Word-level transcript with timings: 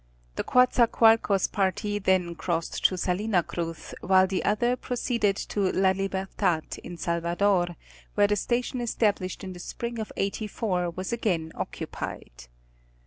The 0.35 0.43
Coatzacoalcos 0.43 1.51
party 1.51 1.99
then 1.99 2.33
crossed 2.33 2.83
to 2.85 2.97
Salina 2.97 3.43
Cruz, 3.43 3.93
while 4.01 4.25
the 4.25 4.43
other 4.43 4.75
proceeded 4.75 5.35
to 5.53 5.71
La 5.73 5.91
Libertad 5.91 6.79
in 6.83 6.97
Salvador, 6.97 7.75
where 8.15 8.25
the 8.25 8.35
station 8.35 8.81
established 8.81 9.43
in 9.43 9.53
the 9.53 9.59
Spring 9.59 9.99
of 9.99 10.11
'84, 10.17 10.89
was 10.89 11.13
again 11.13 11.51
occupied. 11.53 12.47